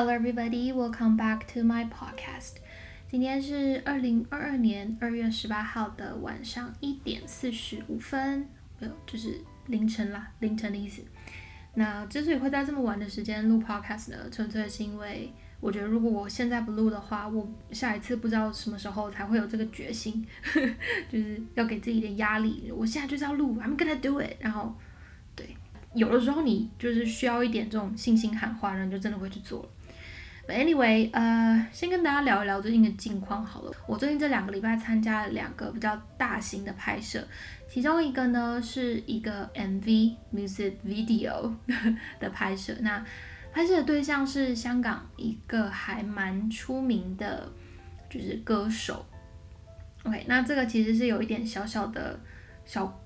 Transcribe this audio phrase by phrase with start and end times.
[0.00, 0.72] Hello, everybody.
[0.72, 2.54] Welcome back to my podcast.
[3.06, 8.48] 今天是二零二二年二月十八号的晚上一点四十五分，
[8.78, 11.02] 没有，就是凌晨啦，凌晨的意思。
[11.74, 15.30] 那之所以会在这么晚的时间录 podcast 呢，纯粹是因为
[15.60, 20.26] 我觉得如果我现在不录的话，我下一次不知道什么时候才会有这个决心，
[21.12, 22.72] 就是要给自己一点压力。
[22.74, 24.38] 我现在就是要录，I'm gonna do it。
[24.40, 24.74] 然后，
[25.36, 25.54] 对，
[25.92, 29.68] 有的时候你就是需要一点这种信心喊话，然后就真的会去做了。
[30.50, 33.72] Anyway，呃，先跟大家聊一聊最近的近况好了。
[33.86, 37.24] 我最近这两个礼拜参加了两个比较大型的拍摄，
[37.68, 41.52] 其中一个呢是一个 MV music video
[42.18, 42.74] 的拍摄。
[42.80, 43.04] 那
[43.52, 47.50] 拍摄的对象是香港一个还蛮出名的，
[48.08, 49.06] 就是歌手。
[50.04, 52.18] OK，那这个其实是有一点小小的
[52.64, 53.00] 小，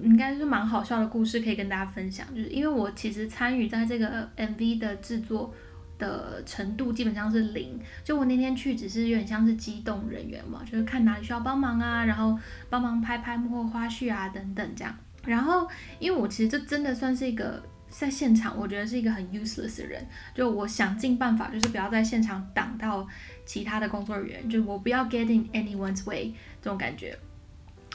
[0.00, 2.26] 应该是蛮好笑的故事可以跟大家分享。
[2.34, 5.54] 就是因为我其实参与在这个 MV 的制作。
[6.02, 12.36] 的程度基本上是零，就我那天去只是有点像是机动人员嘛，就是看哪里需要帮忙啊，然后
[12.68, 14.92] 帮忙拍拍幕后花絮啊等等这样。
[15.24, 15.68] 然后
[16.00, 23.06] 因为我其实这真的算是一个在现场，我觉得是一个很 useless 的人，就我想尽办法就是不要在现场挡到
[23.46, 27.16] 其他的工作人员，就我不要 get in anyone's way 这种感觉。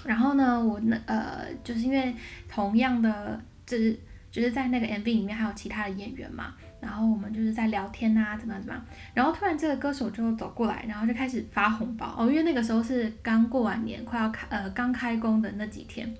[0.05, 2.15] 然后呢，我那呃就是因为
[2.47, 3.99] 同样的，就是
[4.31, 6.53] 就是在那个 MV 里面还有其他的演员嘛。
[6.79, 8.85] 然后我们就是在聊天啊，怎么样怎么样。
[9.13, 16.13] 然后突然这个歌手就走过来，然后就开始发红包哦，因为那个时候是刚过完年，快要开呃刚开工的那几天。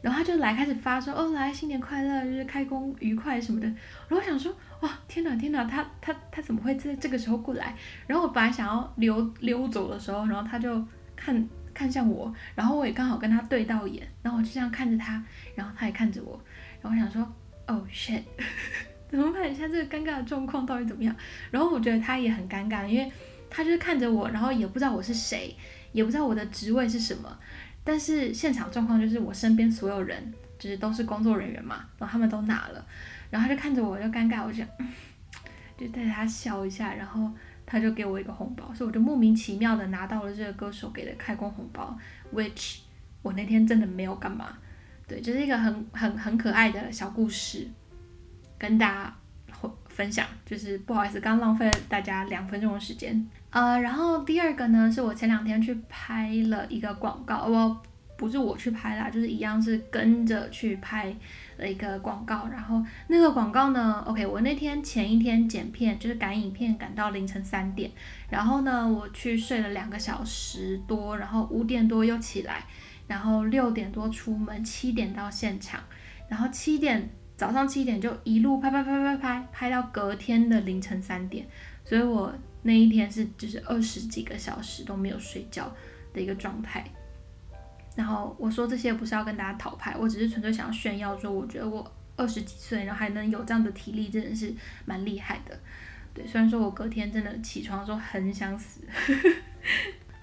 [0.00, 3.66] 然后他就来开始发说哦来新年快乐，就是开工愉快什么的。
[3.66, 7.74] 然后我想说哇天哪天哪，他他他怎么会在这个时候过来？
[8.06, 10.84] 然后我本来想要溜溜走的时候，然后他就
[11.16, 15.22] 看看向我，然后我也刚好跟他对到眼，然后我就这样看着他，
[15.54, 16.38] 然后他也看着我，
[16.82, 17.34] 然后我想说
[17.66, 18.22] 哦 shit。
[19.16, 19.54] 怎么办？
[19.54, 21.14] 现在这个尴尬的状况到底怎么样？
[21.50, 23.10] 然后我觉得他也很尴尬，因为
[23.48, 25.54] 他就是看着我，然后也不知道我是谁，
[25.92, 27.38] 也不知道我的职位是什么。
[27.84, 32.84] 但是现场状况就是我身边所有人就是都是工作人员嘛，然后他们都拿了，
[33.30, 34.64] 然后他就看着我就尴尬，我就
[35.78, 37.30] 就带他笑一下，然后
[37.64, 41.96] 他就给我一个红包，所以我就莫名其妙的拿到了这个歌手给的开工红包
[42.34, 42.78] ，which
[43.22, 44.56] 我那天真的没有干嘛，
[45.06, 47.68] 对，就是一个很很很可爱的小故事。
[48.64, 49.14] 跟大家
[49.90, 53.28] 分享，就是不好意思，刚浪费了大家两分钟的时间。
[53.50, 57.82] 呃，然后第二个呢，是我前两天去拍了一个广告，我
[58.16, 61.14] 不是我去拍啦，就是一样是跟着去拍
[61.58, 62.48] 了一个广告。
[62.50, 67.90] 然后那个广告呢，OK，我那天前一天剪片，就是赶影片，赶到凌晨三点。
[68.30, 72.64] 然后呢，我去睡了两个小时多，然后五点多又起来，
[73.06, 75.80] 然后六点多出门，七点到现场，
[76.30, 77.10] 然后七点。
[77.36, 81.46] 早上七点就一路拍拍拍拍拍拍到隔天的凌晨三点，
[81.84, 85.74] 所以我那一天是就是二十几个小时都没有睡觉
[86.12, 86.84] 的一个状态。
[87.96, 94.52] 然后我说这些不是要跟大家讨拍，我只是纯粹想要炫耀说，我觉得我二十几岁，然后还能有这样的体力，真的是
[94.84, 95.58] 蛮厉害的。
[96.12, 98.80] 对，虽然说我隔天真的起床的时候很想死。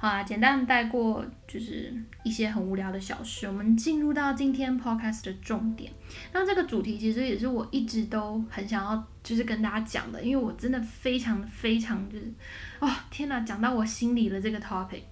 [0.02, 3.46] 好啊，简单带过就是一些很无聊的小事。
[3.46, 5.92] 我们进入到今天 podcast 的重点。
[6.34, 12.34] 那这个主题其实也是我一直都很想要，就是跟大家讲的，因为我真的非常非常就是，
[12.80, 15.04] 哦，天哪，讲到我心里的这个 topic，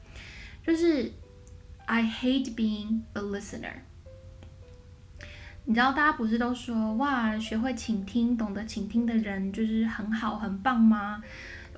[0.65, 1.13] 就是
[1.85, 3.73] I hate being a listener。
[5.65, 11.21] 你知道大家不是都说哇，学会倾听、懂得倾听的人就是很好、很棒吗？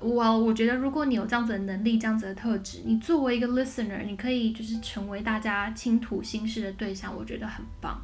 [0.02, 8.00] 我我觉得，如果你有这样子的能力、这样子的特质，你作为一个 listener，你可以就是成为大家倾吐心事的对象，我觉得很棒。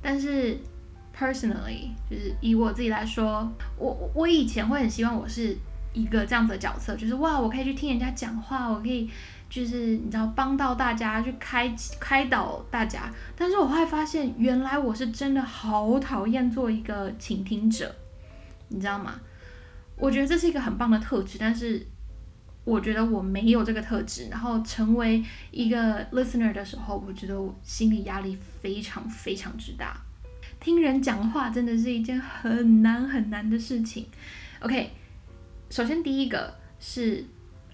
[0.00, 0.56] 但是
[1.18, 5.56] personally，就是以我自己来说，我我以前会很希望我是
[5.92, 9.10] 一个这样子的角色，就是哇，我可以去听人家讲话，我可以
[9.48, 13.10] 就是你知道帮到大家，去开开导大家。
[13.36, 17.94] 但是我后来发现，原来我是真的好讨厌做一个倾听者，
[18.68, 19.20] 你知道吗？
[19.96, 21.86] 我觉得这是一个很棒的特质，但是
[22.64, 24.28] 我觉得我没有这个特质。
[24.28, 30.00] 然后成为一个 listener 的时候，我觉得我心理压力非常非常之大。
[30.60, 34.06] 听人讲话真的是一件很难很难的事情。
[34.60, 34.90] OK，
[35.70, 37.24] 首先第一个是，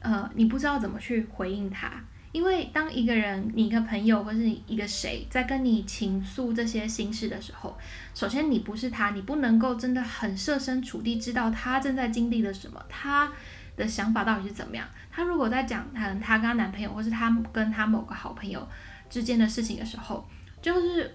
[0.00, 2.04] 呃，你不知道怎么去回应他。
[2.32, 7.76] 因为当一个人，你一个朋友或是一个谁在跟你倾诉这些心事的时候，
[8.14, 13.32] 首先你不是他，你不能够真的很设身处地知道他正在经历了什么，他
[13.76, 14.86] 的想法到底是怎么样。
[15.10, 18.66] 他如果在讲他他跟他男朋友或是他跟他某个好朋友
[19.08, 20.24] 之间的事情的时候，
[20.62, 21.12] 就是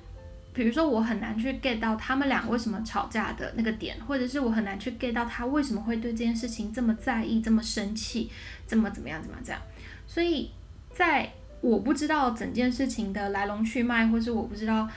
[0.54, 8.30] 比如说我很难去 get 到他们俩为什么吵架的那个点，或者是我很难去 get 到他为什么会对这件事情这么在意、这么生气、
[8.68, 9.62] 这么怎么样、怎么这样。
[10.06, 10.52] 所以
[10.96, 14.88] 在我不知道整件事情的来龙去脉，或是我不知道。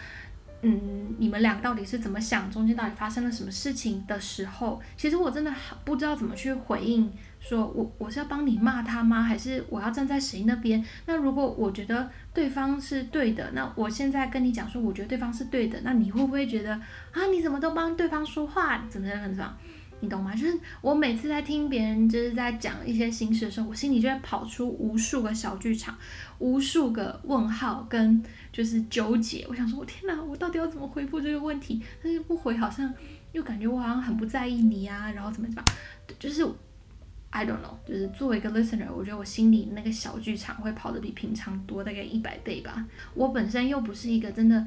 [0.60, 2.50] 嗯，你们俩到底是怎么想？
[2.50, 5.54] 中间到底发生了什么事情的时候，其实我真的
[5.84, 7.12] 不知道怎么去回应。
[7.38, 9.22] 说我我是要帮你骂他吗？
[9.22, 10.84] 还是我要站在谁那边？
[11.06, 16.72] 那如果我觉得对方是对的，那我现在跟你讲说，我觉得对方是对的，那你会不会觉得
[17.12, 17.26] 啊？
[17.32, 18.84] 你怎么都帮对方说话？
[18.88, 19.56] 怎么怎么怎么？
[20.00, 20.32] 你懂吗？
[20.34, 25.96] 就是我每次在听别人就是在讲一些心事的时候，我心里就会跑出无数个小剧场，
[26.38, 28.22] 无数个问号跟
[28.52, 29.44] 就是纠结。
[29.48, 31.82] 我想说，我天哪，我到底要怎么回复这个问题？
[32.02, 32.94] 但是不回好像
[33.32, 35.64] 又感觉我好像很不在意你啊，然后怎么怎么，
[36.18, 36.46] 就是
[37.30, 42.86] I don't know，就是作为一个 listener，我觉得我心里那个小剧场会跑得比平常多大概一百倍吧。
[43.14, 44.64] 我本身又不是一个真的。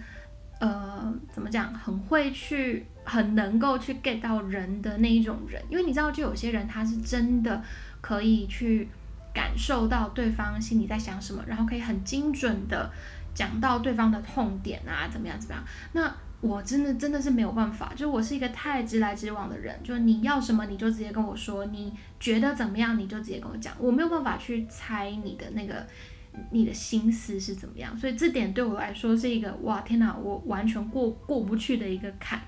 [0.61, 1.73] 呃，怎么讲？
[1.73, 7.63] 很会去，很能够去 get 到人的那一种人，因为你知道，就有些人他是真的
[7.99, 8.87] 可以去
[9.33, 12.91] 感受到对方心里在想什么，然后可以很精准的
[13.33, 15.63] 讲到对方的痛点啊，怎么样怎么样。
[15.93, 25.87] 那我真的真的是没有办法，就我是一个太直来直往的人，就是你要什么你就直接跟我说，你觉得怎么样你就直接跟我讲，我没有办法去猜你的那个。
[26.49, 27.95] 你的心思是怎么样？
[27.97, 32.39] 所以这点对我来说是一个哇天哪，我完全过过不去的一个坎，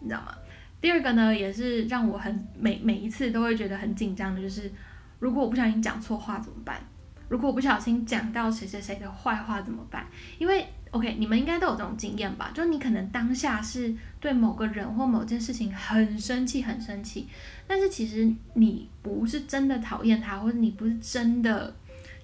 [0.00, 0.34] 你知道吗？
[0.80, 4.70] 第二个呢，也是让我很每每一次都会觉得很紧张的，就是
[5.18, 6.80] 如果我不小心讲错话怎么办？
[7.28, 10.06] 如果我不小心讲到谁谁谁的坏话怎么办？
[10.38, 12.50] 因为 OK，你们应该都有这种经验吧？
[12.54, 17.26] 就你可能当下是对某个人或某件事情很生气很生气，
[17.66, 21.74] 但是其实你不是真的讨厌他，或者你不是真的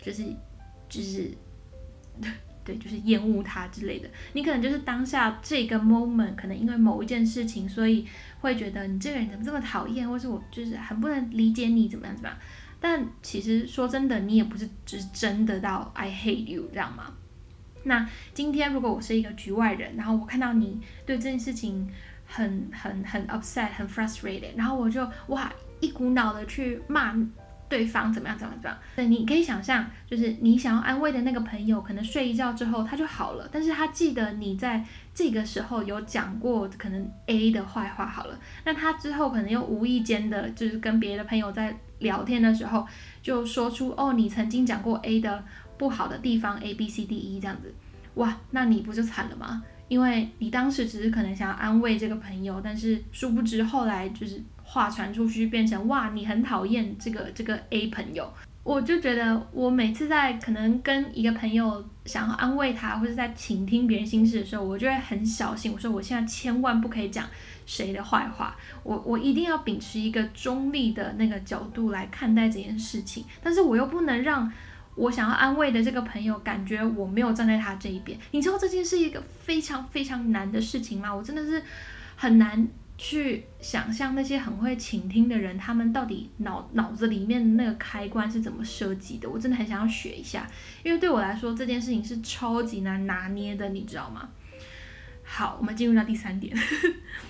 [0.00, 0.24] 就是。
[0.92, 1.30] 就是，
[2.62, 4.06] 对，就是厌恶他之类的。
[4.34, 8.06] 你可能就是当下这个 moment，可能因为某一件事情，所以
[8.42, 12.38] 会觉得你这个人怎么这么讨厌，或是我就是很不能理解你怎么样怎么样。
[12.78, 17.14] 但其实说真的，你也不是只是真的到 I hate you 这样吗？
[17.84, 21.88] 那今天如果我是一个局外人，然后我看到你对这件事情
[22.26, 25.50] 很很很 upset，很 frustrated，然后我就哇
[25.80, 27.16] 一股脑的去骂。
[27.72, 28.36] 对方怎么样？
[28.36, 28.60] 怎么样？
[28.62, 28.78] 怎么样？
[28.94, 34.84] 对，你可以想象，就是你想要安慰的那个朋友，可能睡一觉之后他就好了，但是他记得你在
[35.14, 42.86] 这个时候有讲过可能 A 的坏话，好了，那他之后可能又无意间的，就是跟别的朋友在聊天的时候，
[43.22, 45.42] 就说出哦，你曾经讲过 A 的
[45.78, 47.74] 不好的地方，A B C D E 这样子，
[48.16, 49.62] 哇，那你不就惨了吗？
[49.92, 54.42] 因为你当时只是可能想要安慰这个朋友，但是殊不知后来就是。
[54.64, 67.28] 话传出去变成哇，你很讨厌这个这个 A 朋友，我就觉得我每次在可能跟一个朋友想要安慰他，或者在倾听别人心事的时候，我就会很小心，我说我现在千万不可以讲
[67.66, 74.50] 谁的坏话，我我一定要秉持一个中立的那个角度来看待这件事情，但是我又不能让
[74.94, 78.18] 我想要安慰的这个朋友感觉我没有站在他这一边。
[78.30, 81.14] 你知道这件是一个非常非常难的事情吗？
[81.14, 81.62] 我真的是
[82.16, 82.68] 很难。
[82.98, 89.28] 去想象那些很会倾听的人，他们到底脑脑子里面那个开关是怎么设计的？
[89.28, 90.46] 我真的很想要学一下，
[90.84, 94.28] 因为对我来说这件事情是超级难拿捏的，你知道吗？
[95.24, 96.56] 好，我们进入到第三点。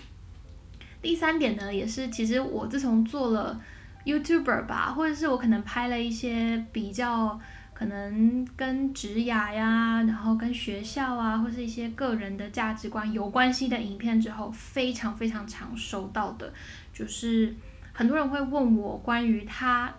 [1.01, 3.59] 第三点呢，也是其实我自从做了
[4.05, 7.41] YouTuber 吧，或者是我可能拍了一些比较。
[7.83, 16.53] 可能跟职涯呀，然后跟学校啊，或是一些个人的价值观有关系的影片之后，非常非常常收到的，
[16.93, 17.53] 就是
[17.93, 19.93] 很多人会问我关于他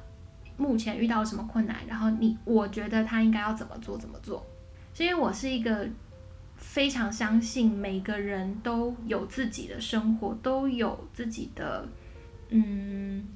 [0.56, 4.46] 目前遇到什么困难，然后你我觉得他应该要怎么做怎么做，
[4.94, 5.86] 是因为我是一个
[6.56, 11.86] 非常相信每个人都有自己的生活，都有自己的
[12.48, 13.28] 嗯。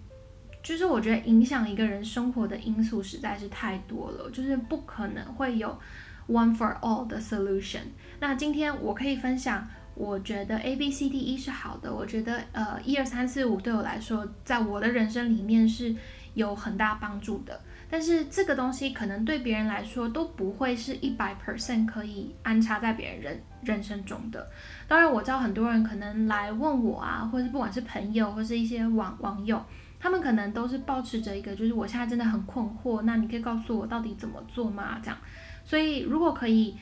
[0.68, 5.80] 就是我觉得影响一个人生活的因素实在是太多了，就是不可能会有
[6.28, 7.84] one for all 的 solution。
[8.20, 15.96] 那今天我可以分享，我觉得 A B C D E 是好的，我觉得呃一二三四五对我来说，在我的人生里面是
[16.34, 17.62] 有很大帮助的。
[17.90, 24.46] 但是这个东西可能对别人来说都不会是一百 percent 可以安插在别人人人生中的。
[24.86, 29.64] 当然我知道很多人可能来问我啊，或者不管是朋友或是一些网网友。
[30.00, 35.00] 他们可能都是保持着一个，就是我现在真的很困惑，那你可以告诉我到底怎么做吗？
[35.02, 35.18] 这样，
[35.64, 36.76] 所以如果可以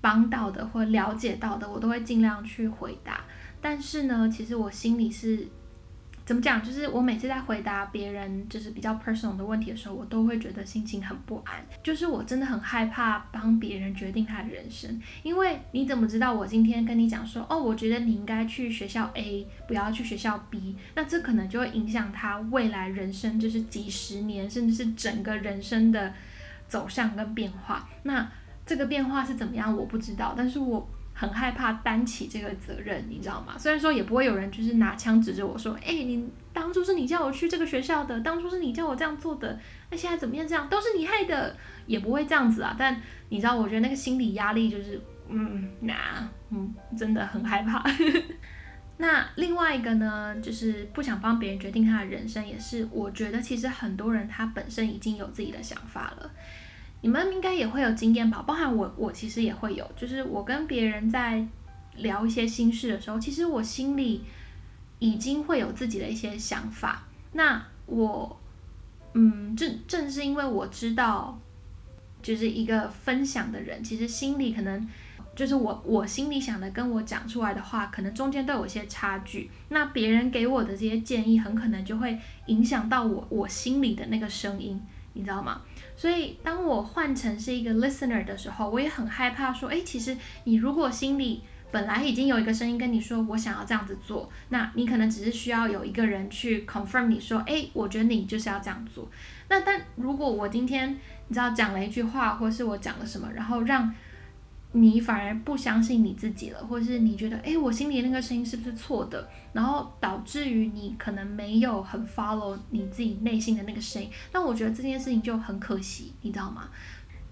[0.00, 3.24] 帮到的或了解到的，我都会尽量去回答。
[3.60, 5.46] 但是呢，其实我心里是
[6.28, 6.62] 怎么讲？
[6.62, 11.64] 就是我每次在回答别人就是比较 personal 的问题的时候，我都会觉得心情很不安。
[11.82, 26.12] 就是我真的很害怕帮别人决定他的人生，因为你怎么知道我今天跟你讲说，哦，我觉得你应该去学校 A，不要去学校 B，那这可能就会影响他未来人生，就是几十年，甚至是整个人生的
[26.68, 27.88] 走向跟变化。
[28.02, 28.30] 那
[28.66, 30.86] 这个变化是怎么样，我不知道，但是我。
[31.18, 33.58] 很害怕担起这个责任，你知道吗？
[33.58, 39.58] 虽然说也不会有人就是拿枪指着我说，哎，你当初是你叫我去这个学校的，当初是你叫我这样做的，
[39.90, 40.46] 那现在怎么样？
[40.46, 41.56] 这样都是你害的，
[41.86, 42.76] 也不会这样子啊。
[42.78, 45.94] 但你知道，我觉得那个心理压力就是，嗯，那，
[46.50, 47.82] 嗯，真的很害怕。
[48.98, 56.30] 那另外一个呢，就是不想帮别人决定他的人生，也是我觉得其实很多人他本身已经有自己的想法了。
[57.00, 61.46] 你们应该也会有经验吧，包含我，我其实也会有，就是我跟别人在
[61.96, 64.22] 聊一些心事的时候，其实我心里
[64.98, 67.06] 已经会有自己的一些想法。
[67.32, 68.40] 那我，
[69.14, 71.38] 嗯，正正是因为我知道，
[72.20, 74.88] 就是一个分享的人，其实心里可能
[75.36, 79.48] 就是我我心里想的跟我讲出来的话，可能中间都有些差距。
[79.68, 84.80] 那别人给我的这些建议，很可能就会影响到我我心里的那个声音，
[85.12, 85.62] 你知道吗？
[85.98, 99.10] 所以，当我换成是一个 listener 的时候，我也很害怕说，哎，其实你如果心里本来已经有一个声音跟你说，我想要这样子做，那你可能只是需要有一个人去 confirm 你说，哎，我觉得你就是要这样做。
[99.48, 103.92] 那但如果我今天你知道讲了一句话，或是我讲了什么，然后让
[104.72, 109.26] 你反而不相信你自己了，或是你觉得，哎，我心里那个声音是不是错的？
[109.54, 114.10] 然后导致于你可能没有很 follow 你自己内心的那个声音。
[114.30, 116.68] 那我觉得这件事情就很可惜，你知道吗？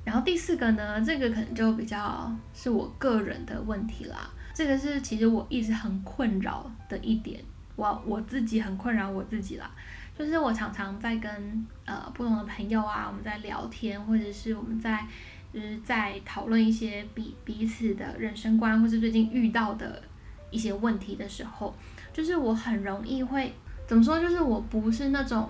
[0.02, 4.30] 然后第四个呢，这个可能就比较是我个人的问题啦。
[4.54, 7.38] 这个是其实我一直很困扰的一点，
[7.76, 9.70] 我我自己很困扰我自己啦。
[10.18, 15.06] 就是我常常在跟呃不同的朋友啊，我们在聊天，或者是我们在。
[15.52, 20.02] 就是在讨论一些彼彼此的人生观，或是最近遇到的
[20.50, 21.74] 一些问题的时候，
[22.12, 23.54] 就是我很容易会
[23.86, 24.20] 怎么说？
[24.20, 25.48] 就是我不是那种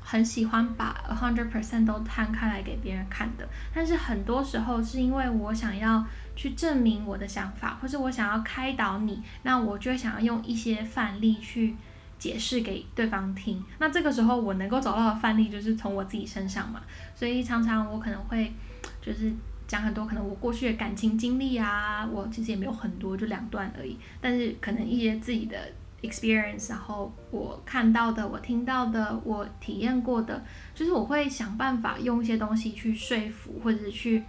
[0.00, 3.48] 很喜欢把 a hundred percent 都摊开来给别人看的。
[3.74, 6.04] 但是很多时候是因为我想要
[6.36, 11.76] 去证明我的想法，或是我想要开导你，那我就想要用一些范例去
[12.24, 13.62] 解释给对方听。
[13.78, 16.80] 那这个时候我能够找到的范例就是从我自己身上嘛，
[17.14, 18.52] 所以常常我可能会。
[19.00, 19.30] 就是
[19.66, 23.98] 讲很多可能我过去的感情经历啊，我其实也没有很多，就两段而已。
[24.18, 25.58] 但是可能一些自己的
[26.00, 30.42] experience，然后我看到的、我听到的、我体验过的，
[30.74, 34.22] 就是我会想办法用一些东西去说服，或者是去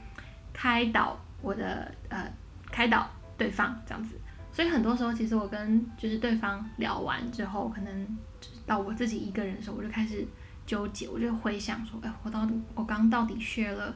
[0.52, 2.30] 开导我的呃
[2.70, 4.16] 开导对方这样子。
[4.56, 8.18] 所以很多时候，其实我跟就是对方聊完之后，可能
[8.66, 10.26] 到我自己一个人的时候，我就开始
[10.66, 13.94] 纠结，我就回想说，哎，我到底我刚到底学了。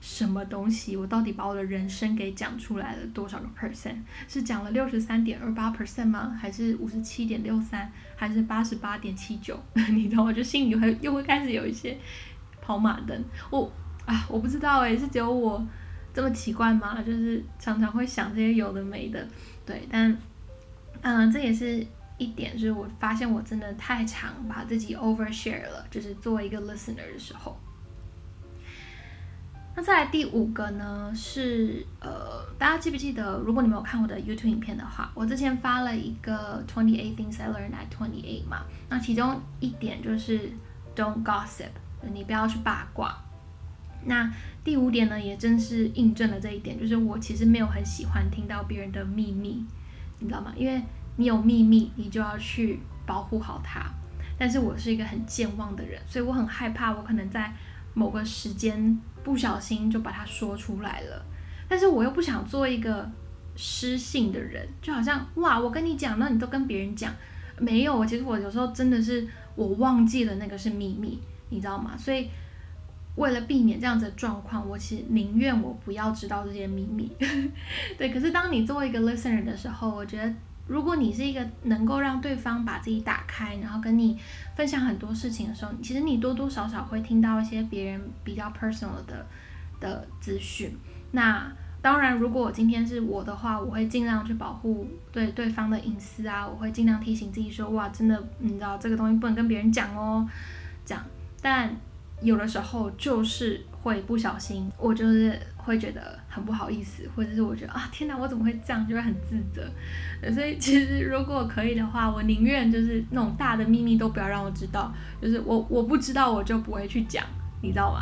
[0.00, 0.96] 什么东西？
[0.96, 3.96] 我到底把我的人生给讲出来了多少个 percent？
[4.28, 6.38] 是讲了六十三点二八 percent 吗？
[6.40, 7.90] 还是五十七点六三？
[8.14, 9.60] 还是八十八点七九？
[9.90, 11.98] 你知道，我就心里会又会开始有一些
[12.62, 13.24] 跑马灯。
[13.50, 13.68] 我
[14.06, 15.66] 啊，我不知道诶，是只有我
[16.14, 17.02] 这么奇怪吗？
[17.02, 19.26] 就是常常会想这些有的没的。
[19.68, 20.16] 对，但
[21.02, 27.54] 嗯，这也是一点，就是我发现我真的太常把自己 overshare 了，就是作为一个 listener 的时候。
[29.76, 31.12] 那再来第五个呢？
[31.14, 33.38] 是呃，大家记不记得？
[33.40, 38.64] 如果你没有看我的 YouTube 影片的话，我之前发了一个 Twenty Eight Things I Learned at Twenty Eight 嘛。
[38.88, 40.50] 那其中一点就是
[40.96, 41.68] Don't gossip，
[42.12, 43.22] 你不要去八卦。
[44.04, 44.32] 那
[44.64, 49.64] 第五点呢，也正是印证了这一点，就是我其实没有很喜欢听到别人的秘密，
[50.18, 50.52] 你知道吗？
[50.56, 50.82] 因为
[51.16, 53.82] 你有秘密，你就要去保护好它。
[54.38, 57.52] 但是我是一个很健忘的人，所以我很害怕，我可能在
[57.94, 58.98] 某个时间。
[59.24, 61.22] 不小心就把它说出来了，
[61.68, 63.10] 但是我又不想做一个
[63.56, 67.12] 失信的人，就好像哇，我跟你讲，那你都跟别人讲，
[67.58, 71.94] 没有，其实我有时候真的是我忘记了那个是秘密，你知道吗？
[71.98, 72.30] 所以
[73.18, 77.12] 为了避免这样子的状况，我其实宁愿我不要知道这些秘密。
[77.98, 80.32] 对，可是当你作为一个 listener 的时候，我觉得。
[80.68, 84.18] 如果你是一个能够让对方把自己打开，然后跟你
[84.54, 89.26] 分享很多事情的时候，其实你多多少少会听到一些别人比较 personal 的
[89.80, 90.76] 的资讯。
[91.12, 100.28] 那当然，如果我今天是我的话，我会尽量去保护对对方的隐私啊，我会尽量提醒自己说，哇，真的，你知道这个东西不能跟别人讲哦，
[100.84, 101.02] 讲。
[101.40, 101.74] 但
[102.20, 105.38] 有的时候就是会不小心，我就是。
[105.68, 109.70] 会觉得很不好意思，或者是我觉得啊天哪，我怎么会这样，就会很自责。
[110.32, 117.22] 所以其实如果可以的话，我宁愿就是那种大的秘密都不要让我知道，就是我我不知道我就不会去讲，
[117.60, 118.00] 你知道吗？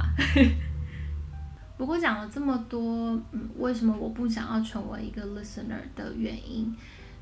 [1.77, 6.73] 不过讲了这么多，嗯，为什么我不想要成为一个 listener 的原因，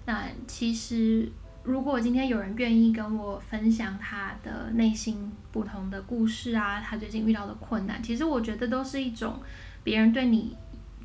[0.05, 1.27] 那其实。
[1.65, 9.41] 如果今天有人愿意跟我分享他的内心不同的故事啊，他最近遇到的困难，其实我觉得都是一种
[9.83, 10.55] 别人对你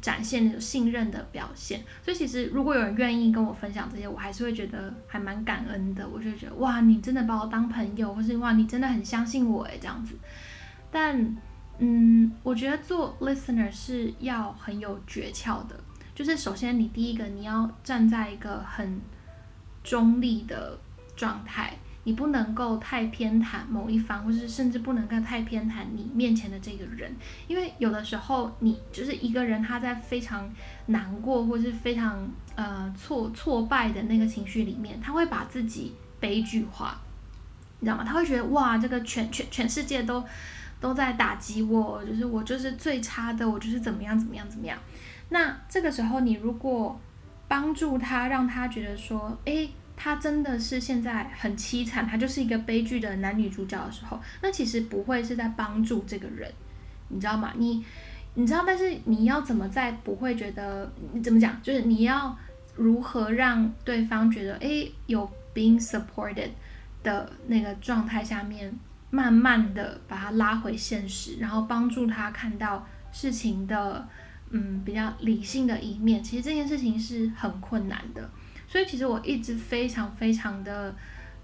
[0.01, 1.81] 展现那种信任的表现。
[2.03, 6.05] 所以其实如果有人愿意跟我分享这些，我还是会觉得还蛮感恩的。
[6.09, 10.13] 我就觉得哇，你真的把我当朋友，或是哇，你真的很相信我诶，这样子。
[10.91, 11.37] 但
[11.77, 15.79] 嗯，我觉得做 listener 是要很有诀窍的，
[16.13, 18.99] 就是首先你第一个你要站在一个很。
[19.83, 20.77] 中立的
[21.15, 27.13] 状态，你不能够太偏袒某一方，或是甚至不能够太偏袒你面前的这个人，
[27.47, 30.49] 因为有的时候你就是一个人，他在非常
[30.87, 36.99] 难过或是非常呃挫挫败的那个情绪里面，他会把自己悲剧化，
[37.79, 38.03] 你知道吗？
[38.03, 40.23] 他会觉得哇，这个全全全世界都
[40.79, 44.77] 都在打击我，就是我就是最差的，我就是怎么样怎么样怎么样。
[45.29, 46.99] 那这个时候，你如果
[47.49, 56.49] 帮助他，让他觉得说，诶，他真的是现在很凄惨，他就是一个悲剧的男女主角的时候，那其实不会是在帮助这个人，
[57.07, 57.51] 你知道吗？
[57.57, 57.83] 你，
[58.35, 61.59] 你知道，但是你要怎么在不会觉得，你怎么讲？
[61.63, 62.37] 就是你要
[62.75, 66.51] 如何让对方觉得，诶，有 being supported
[67.01, 68.71] 的那个状态下面，
[69.09, 74.07] 慢慢的把他拉回现实，然后帮助他看到事情的。
[74.51, 78.29] 嗯，比较理性的一面，其实这件事情是很困难的，
[78.67, 80.95] 所以其实我一直非常非常的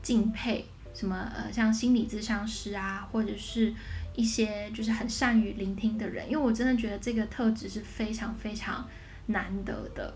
[0.02, 3.74] 敬佩什么呃，像心理咨商师啊，或者是
[4.16, 8.88] 一些就是很善于聆听的人，因为我真的觉得这个特质是非常非常
[9.28, 10.14] 难得的。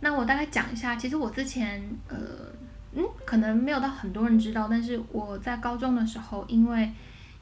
[0.00, 2.16] 那我大概讲一下，其实我之前呃
[2.94, 6.90] 嗯，可能没有到很多人知道，但是我在高中的时候，因为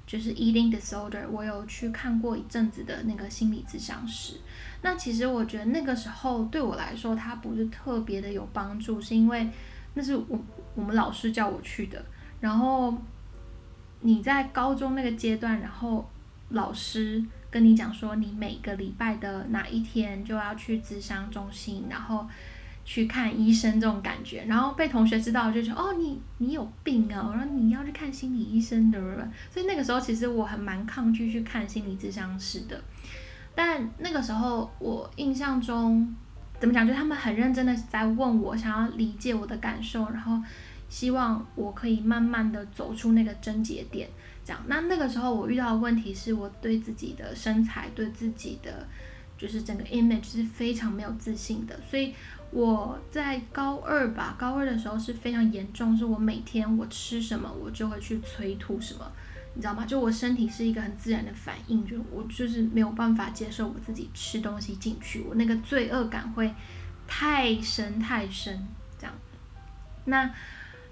[0.06, 4.36] 就是 eating disorder，我有去看过一阵子的那个心理咨商师。
[4.82, 9.50] 那其实我觉得那个时候对我来说，他不是特别的有帮助，是因为
[9.94, 10.38] 那是我
[10.76, 12.04] 我们老师叫我去的。
[12.40, 12.96] 然后
[14.00, 16.08] 你在高中那个阶段，然后
[16.50, 22.26] 老师跟你讲说，你每个礼拜的哪一天就要去咨商中心，然后。
[22.88, 32.80] 去看医生这种感觉，然后被同学知道就说哦你你有病啊，我说你要去看心理医生的，所以那个时候其实我很蛮抗拒去看心理咨商师的，
[33.56, 36.14] 但那个时候我印象中
[36.60, 40.40] 怎么讲，就他们很认真的在问我，想要理解我的感受，然后
[40.88, 44.08] 希望我可以慢慢的走出那个症结点，
[44.44, 44.62] 这样。
[44.68, 48.86] 那那个时候我遇到的问题是我对自己的身材，对自己的
[49.36, 52.14] 就是整个 image 是非常没有自信的，所以。
[52.52, 59.04] 我在高二吧，高二的时候是非常严重，是我每天我吃什么，我就会去催吐什么，
[59.54, 59.84] 你知道吗？
[59.84, 66.54] 就我身体是一个很自然的反应，就我就是没有办法接受我自己吃东西进去，我那个罪恶感会
[67.08, 68.64] 太深太深，
[68.96, 69.12] 这样。
[70.04, 70.30] 那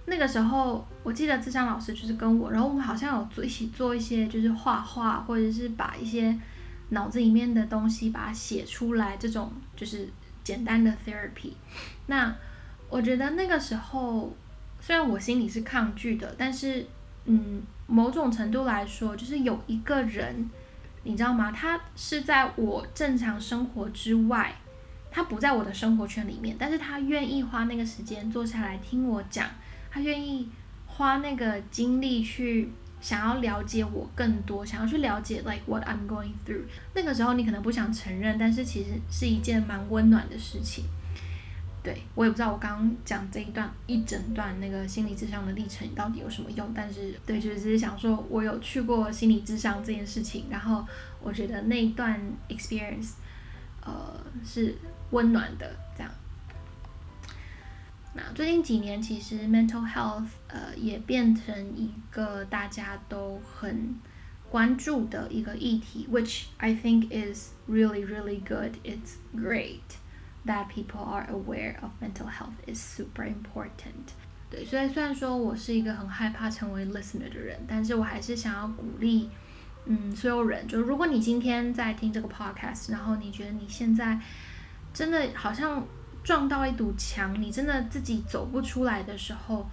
[0.06, 6.36] 那个时候，我记得智商老师就是跟我，然后我们好像有做一起做一些，就是画画，或者是把一些
[6.94, 10.08] 脑子里面的东西把它写出来，这种就是。
[10.44, 11.52] 简单的 therapy，
[12.04, 12.36] 那
[12.90, 14.36] 我觉得那个时候
[14.78, 16.86] 虽然我心里是抗拒的，但是
[17.24, 20.50] 嗯，某种程度来说，就是有一个人，
[21.04, 21.50] 你知道吗？
[21.50, 24.54] 他是在我正常生活之外，
[25.10, 29.48] 他不在我的生活圈里面，但是他愿意花那个时间坐下来听我讲，
[29.90, 30.50] 他愿意
[30.84, 32.70] 花那个精力去。
[33.04, 36.62] 想要了解我更多，想要去了解 like what I'm going through。
[36.94, 40.86] 那个时候你可能不想承认，但是其实是一件蛮温暖的事情。
[41.82, 50.82] 对我也不知道我刚刚讲这一段一整段那个心理智商的历程到底有什么用，但是对，就是只是想说我有去过心理智商这件事情，然后
[51.20, 53.10] 我觉得那一段 experience，
[53.82, 54.74] 呃，是
[55.10, 56.10] 温暖的这样。
[58.16, 63.96] 那最近几年，其实 mental health 呃也变成一个大家都很
[64.48, 68.76] 关注的一个议题，which I think is really really good.
[68.84, 69.98] It's great
[70.46, 74.14] that people are aware of mental health is super important.
[74.48, 79.28] 对，所以虽然说我是一个很害怕成为 listener 的人，但是我还是想要鼓励，
[79.86, 84.20] 嗯，所有人，就如果你今天在听这个 podcast，然后你觉得你现在
[84.92, 85.84] 真的好像。
[86.24, 89.68] 撞到一堵墙，你真的自己走不出来的时候，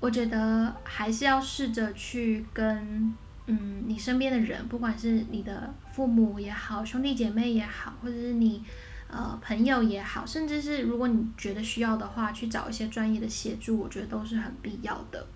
[0.00, 3.14] 我觉得还是要试着去跟
[3.46, 8.64] 嗯，你身边的人，不管是你的父母也好，兄弟姐妹也好，或者是你
[9.08, 15.26] 呃朋友也好，甚至是如果你觉得需要的话，去找一些专业的协助，我觉得都是很必要的。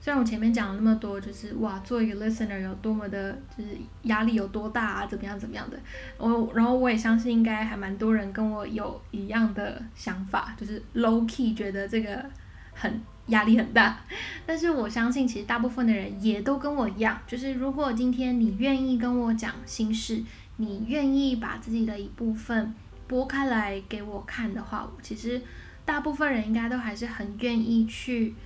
[0.00, 3.70] 虽然我前面讲了那么多，就是哇，做一个 listener 有多么的，就是
[4.04, 5.78] 压力有多大啊，怎么样怎么样的，
[6.18, 12.24] 我然后我也相信应该还蛮多人跟我有一样的想法，就是 low key 觉得这个
[12.72, 13.98] 很压力很大，
[14.46, 20.22] 但是我相信其实大部分的人也都跟我一样，就是如果今天你愿意跟我讲心事，
[20.58, 22.72] 你愿意把自己的一部分
[23.08, 25.42] 拨开来给我看的话，其实
[25.84, 28.36] 大部分人应该都还是很愿意去。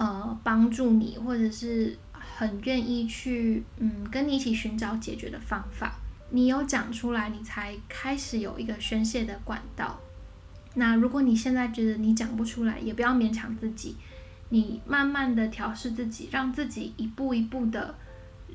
[0.00, 5.92] 呃，帮助你，或者是很愿意去，嗯，跟你一起寻找解决的方法。
[6.30, 10.00] 你有讲出来，你才开始有一个宣泄的管道。
[10.76, 13.94] 那如果你现在觉得你讲不出来，也不要勉强自己，
[14.48, 17.94] 你慢慢的调试自己，让自己一步一步的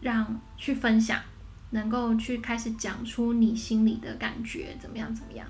[0.01, 1.21] 让去分享，
[1.69, 5.45] 能够去开始讲出你心里的感觉，怎么样怎么样。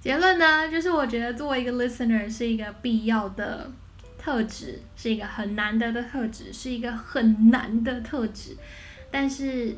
[0.00, 3.70] 结论呢，就是我觉得作为一个 listener 是一个必要的。
[4.22, 8.56] 特质是一个很难得的特质，是一个很难的特质，
[9.10, 9.76] 但是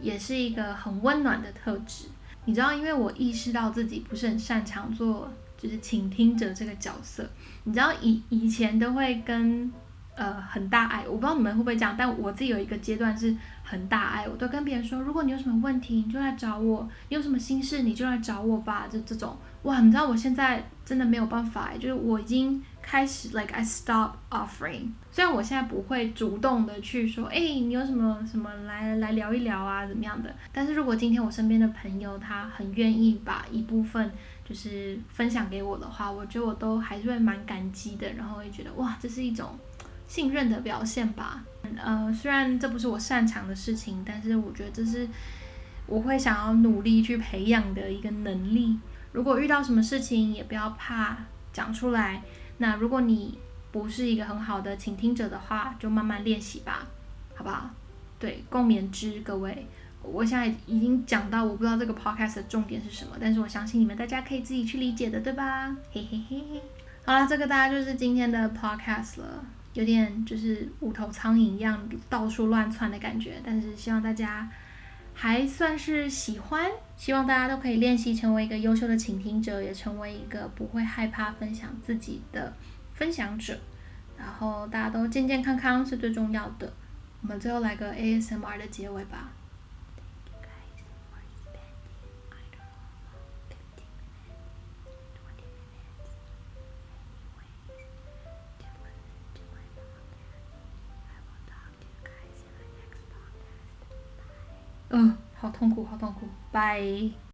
[0.00, 2.06] 也是一个很温暖的特质。
[2.44, 7.28] 你知道，因为我意识到自己不是很擅长做就是倾听者这个角色。
[7.64, 9.68] 你知道，以以前都会跟
[10.14, 18.86] 呃很大爱，我不知道你们会不会这样，但我自己有一个阶段是很大爱，我都跟别人说，如果你有什么问题，你就来找我；你有什么心事，你就来找我吧。
[18.88, 22.62] 就这种，哇，你知道我现在真的没有办法，就是我已经。
[22.82, 24.90] 开始，like I stop offering。
[25.12, 30.34] 虽然我现在不会主动的去说，哎，你有什么什么来来聊一聊啊，怎么样的？
[30.52, 34.10] 但是如果今天我身边的朋友他很愿意把一部分
[34.44, 39.58] 就是分享给我的话，我觉得我都还是会蛮感激的，然后会觉得哇，这是一种
[40.06, 41.44] 信任的表现吧。
[41.76, 45.08] 呃，虽然这不是我擅长的事情，但是我觉得这是
[45.86, 48.78] 我会想要努力去培养的一个能力。
[49.12, 51.16] 如果遇到什么事情，也不要怕
[51.52, 52.22] 讲出来。
[52.60, 53.38] 那如果你
[53.72, 56.86] 不是一个很好的倾听者的话，就慢慢练习吧，
[57.34, 57.70] 好不好？
[58.18, 59.66] 对，共勉之，各位。
[60.02, 65.74] 我现在已经讲到，我不知道这个 podcast 的重点是什么，但是我相信你们大家可以自己去理解的，对吧？
[65.90, 66.60] 嘿嘿嘿。
[67.06, 69.42] 好了，这个大家就是今天的 podcast 了，
[69.72, 74.46] 有点就是无头苍蝇一样到处乱窜的感觉，但是希望大家
[75.22, 76.70] 还算是喜欢。
[76.96, 82.50] 希望大家都可以练习成为一个优秀的倾听者，也成为一个不会害怕分享自己的
[82.94, 83.58] 分享者。
[84.16, 86.72] 然后大家都健健康康是最重要的。
[87.20, 89.30] 我们最后来个 ASMR 的结尾吧。
[105.40, 107.20] 好痛苦，好痛苦，拜。